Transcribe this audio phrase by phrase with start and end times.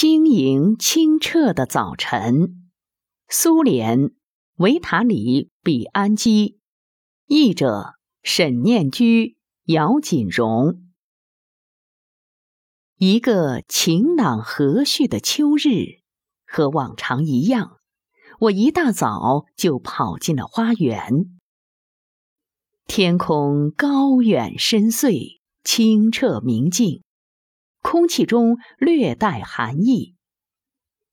[0.00, 2.70] 晶莹清澈的早晨，
[3.28, 4.12] 苏联
[4.58, 6.60] 维塔里·比安基，
[7.26, 10.88] 译者沈念居、姚锦荣。
[12.98, 15.98] 一个晴朗和煦的秋日，
[16.46, 17.78] 和往常一样，
[18.38, 21.40] 我一大早就跑进了花园。
[22.86, 27.02] 天空高远深邃，清澈明净。
[27.90, 30.14] 空气中略带寒意，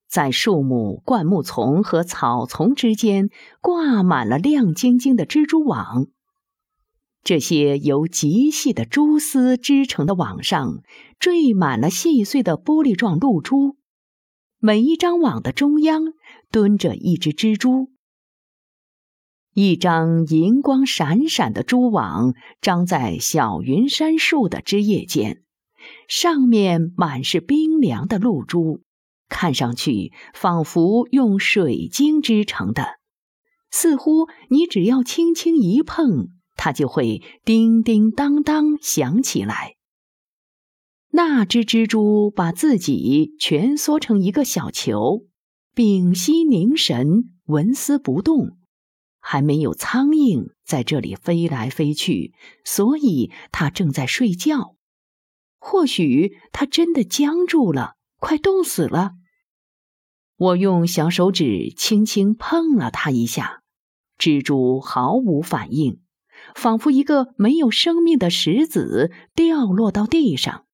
[0.10, 3.30] 在树木、灌木丛和草丛之间
[3.62, 6.08] 挂满了亮晶晶的蜘蛛网。
[7.24, 10.84] 这些由极细的蛛丝织成的网上
[11.18, 13.78] 缀满了细碎的玻璃状露珠，
[14.60, 16.12] 每一张网的中央
[16.52, 17.90] 蹲着一只蜘蛛。
[19.54, 25.45] 一张银光闪闪的蛛网张在小云杉树的枝叶间。
[26.08, 28.82] 上面满是冰凉的露珠，
[29.30, 33.00] 看上去仿佛用水晶织成的，
[33.72, 39.76] 似乎你只要轻轻一碰，它就会叮叮当当响起来。
[41.12, 45.26] 那只蜘蛛把自己蜷缩成一个小球，
[45.74, 48.58] 屏息凝神，纹丝不动。
[49.28, 54.76] 还没有苍蝇在这里飞来飞去，所以它正在睡觉。
[55.68, 59.14] 或许它真的僵住了，快冻死了。
[60.38, 63.64] 我用小手指轻轻碰了它一下，
[64.16, 66.02] 蜘蛛毫无反应，
[66.54, 70.66] 仿佛一个没有生命的石子掉落到地上。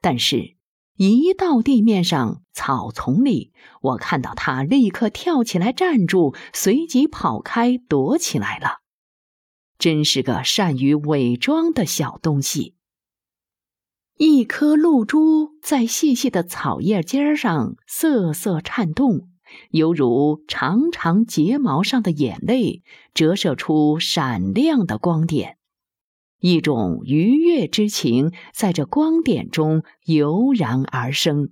[0.00, 0.56] 但是，
[0.96, 8.80] 一到地面上草丛里，我看到它立刻跳起来站住，随即跑开躲起来了。
[9.78, 12.74] 真是个善于伪装的小东西。
[14.18, 19.28] 一颗露珠在细细的草叶尖上瑟瑟颤动，
[19.70, 22.82] 犹如长长睫毛上的眼泪，
[23.14, 25.56] 折射出闪亮的光点。
[26.40, 31.50] 一种愉悦之情在这光点中油然而生。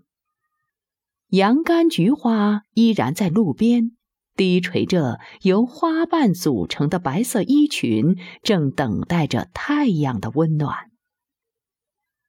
[1.28, 3.92] 洋甘菊花依然在路边，
[4.34, 10.91] 低垂着由花瓣组成的白色衣裙，正等待着太阳的温暖。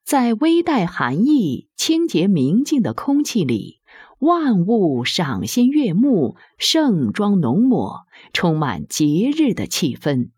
[0.08, 3.82] 在微带寒意、清洁明净的空气里，
[4.20, 10.30] 万物赏心悦目，盛装浓抹，充满节日的气氛。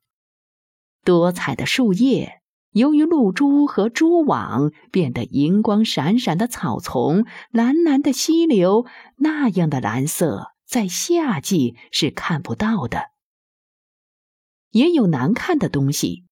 [1.06, 2.41] 多彩的树叶，
[2.72, 8.88] 由于露珠和蛛网变得银光闪闪的草丛，蓝蓝的溪流，
[9.18, 13.12] 那样的蓝色在夏季是看不到的。
[14.72, 16.25] 也有难看的东西。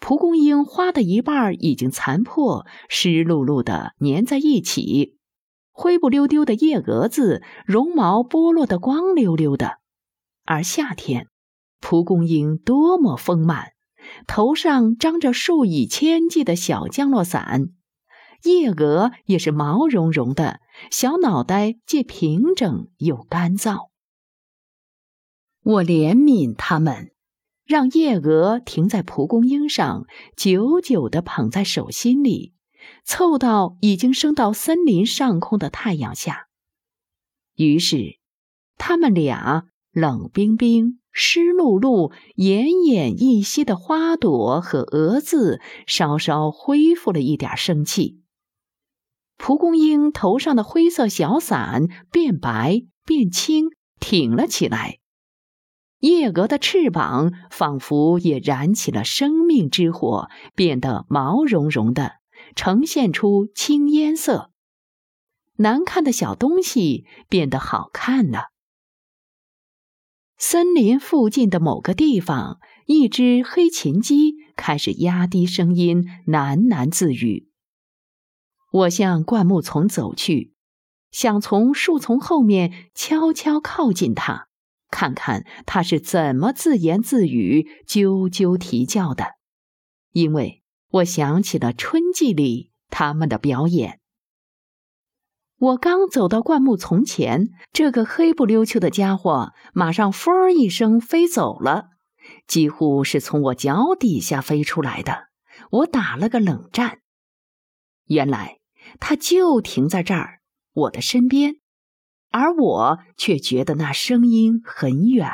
[0.00, 5.16] 蒲公英花的一半已经残破，湿漉漉的粘在一起；
[5.72, 9.78] 灰不溜丢的叶蛾子，绒毛剥落的光溜溜的。
[10.44, 11.28] 而夏天，
[11.80, 13.72] 蒲公英多么丰满，
[14.26, 17.70] 头上张着数以千计的小降落伞；
[18.42, 20.60] 叶蛾也是毛茸茸的，
[20.90, 23.88] 小脑袋既平整又干燥。
[25.62, 27.13] 我怜悯它们。
[27.64, 32.52] 让夜蛾停在蒲公英上，久久地捧在手心里，
[33.04, 36.48] 凑到已经升到森林上空的太阳下。
[37.56, 38.18] 于是，
[38.76, 48.20] 他们俩冷冰冰、湿漉漉、奄奄一息的花朵和蛾子，稍稍恢复了一点生气。
[49.36, 54.98] 蒲公英头上的灰色小伞变白变轻，挺了起来。
[56.04, 62.16] 夜蛾的翅膀仿佛也燃起了生命之火，变得毛茸茸的，
[62.54, 64.50] 呈现出青烟色。
[65.56, 68.48] 难看的小东西变得好看了。
[70.36, 77.48] 森林附近的某个地方，一只黑琴鸡开始压低声音喃喃自语。
[78.72, 80.52] 我向灌木丛走去，
[81.10, 84.48] 想从树丛后面悄悄靠近它。
[84.94, 89.32] 看看他是怎么自言自语、啾啾啼叫的，
[90.12, 93.98] 因为我想起了春季里他们的表演。
[95.58, 101.88] 我刚走到灌木丛前，这个黑不溜秋的家伙马上“啵”一声飞走了，
[102.46, 105.24] 几乎是从我脚底下飞出来的。
[105.70, 107.00] 我打了个冷战，
[108.04, 108.60] 原来
[109.00, 110.38] 他就停在这儿，
[110.72, 111.56] 我的身边。
[112.34, 115.30] 而我却觉得那声音很远。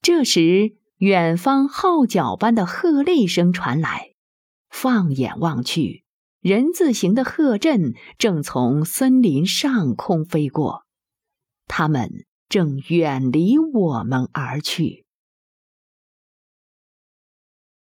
[0.00, 4.12] 这时，远方号角般的鹤唳声传来，
[4.70, 6.04] 放眼望去，
[6.40, 10.84] 人字形的鹤阵正从森林上空飞过，
[11.66, 12.12] 它们
[12.48, 15.05] 正远离我们而去。